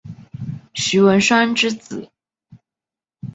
[0.73, 2.09] 徐文铨之子。